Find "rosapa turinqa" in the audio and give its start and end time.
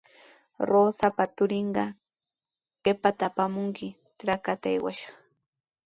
0.69-1.85